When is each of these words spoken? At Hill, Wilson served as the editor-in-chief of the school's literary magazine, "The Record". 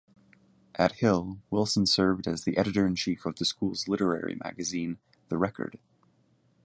At 0.73 0.93
Hill, 0.93 1.37
Wilson 1.51 1.85
served 1.85 2.27
as 2.27 2.43
the 2.43 2.57
editor-in-chief 2.57 3.23
of 3.27 3.35
the 3.35 3.45
school's 3.45 3.87
literary 3.87 4.33
magazine, 4.43 4.97
"The 5.29 5.37
Record". 5.37 5.77